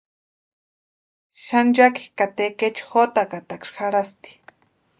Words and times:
Xanchaki 1.43 2.03
ka 2.17 2.25
tekechu 2.37 2.85
jotakataksï 2.93 3.73
jarhasti. 3.77 4.29